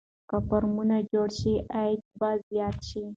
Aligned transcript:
که 0.29 0.37
فارمونه 0.47 0.97
جوړ 1.11 1.29
شي 1.39 1.53
عاید 1.75 2.01
به 2.19 2.29
زیات 2.49 2.77
شي. 2.89 3.03